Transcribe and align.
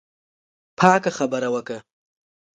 پاکه 0.79 1.11
خبره 1.17 1.49
وکړه. 1.55 1.79